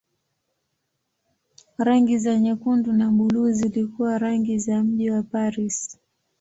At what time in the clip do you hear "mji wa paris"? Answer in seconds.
4.83-5.97